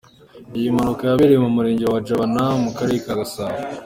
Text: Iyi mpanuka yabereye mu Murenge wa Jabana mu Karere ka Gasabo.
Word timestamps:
Iyi 0.57 0.67
mpanuka 0.75 1.01
yabereye 1.05 1.39
mu 1.45 1.51
Murenge 1.55 1.85
wa 1.93 1.99
Jabana 2.07 2.43
mu 2.63 2.71
Karere 2.77 2.99
ka 3.05 3.13
Gasabo. 3.19 3.57